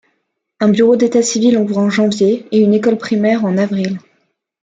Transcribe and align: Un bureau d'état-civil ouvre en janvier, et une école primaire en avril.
Un 0.59 0.69
bureau 0.69 0.95
d'état-civil 0.95 1.59
ouvre 1.59 1.77
en 1.77 1.91
janvier, 1.91 2.47
et 2.51 2.57
une 2.57 2.73
école 2.73 2.97
primaire 2.97 3.45
en 3.45 3.55
avril. 3.59 3.99